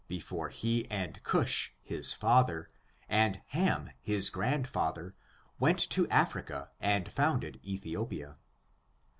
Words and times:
69 0.07 0.17
before 0.17 0.49
he 0.49 0.89
and 0.89 1.23
Ctish^ 1.23 1.69
his 1.83 2.11
father, 2.11 2.71
and 3.07 3.39
Ham, 3.49 3.91
his 4.01 4.31
grand 4.31 4.67
father, 4.67 5.13
went 5.59 5.77
to 5.91 6.07
Africa 6.09 6.71
and 6.79 7.07
founded 7.07 7.59
Ethiopia. 7.63 8.37